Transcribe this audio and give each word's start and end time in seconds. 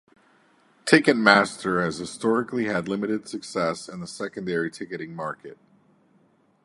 Ticketmaster 0.85 1.85
has 1.85 1.99
historically 1.99 2.65
had 2.65 2.87
limited 2.87 3.27
success 3.29 3.87
in 3.87 3.99
the 3.99 4.07
secondary 4.07 4.71
ticketing 4.71 5.13
market. 5.15 5.59